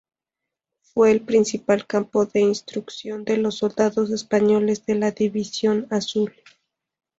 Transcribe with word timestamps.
Fue 0.81 1.11
el 1.11 1.21
principal 1.21 1.85
campo 1.85 2.25
de 2.25 2.39
instrucción 2.39 3.23
de 3.23 3.37
los 3.37 3.59
soldados 3.59 4.09
españoles 4.09 4.83
de 4.87 4.95
la 4.95 5.11
División 5.11 5.85
Azul. 5.91 6.33